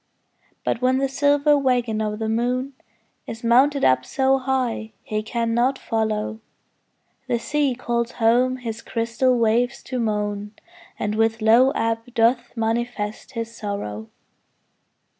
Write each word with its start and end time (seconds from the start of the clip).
But 0.65 0.81
when 0.81 0.97
the 0.97 1.07
silver 1.07 1.55
waggon 1.55 2.01
of 2.01 2.17
the 2.17 2.27
moon 2.27 2.73
Is 3.27 3.43
mounted 3.43 3.85
up 3.85 4.03
so 4.03 4.39
high 4.39 4.93
he 5.03 5.21
cannot 5.21 5.77
follow, 5.77 6.39
The 7.27 7.37
sea 7.37 7.75
calls 7.75 8.13
home 8.13 8.57
his 8.57 8.81
crystal 8.81 9.37
waves 9.37 9.83
to 9.83 9.99
moan, 9.99 10.53
And 10.97 11.13
with 11.13 11.39
low 11.39 11.69
ebb 11.75 12.15
doth 12.15 12.57
manifest 12.57 13.33
his 13.33 13.55
sorrow. 13.55 14.09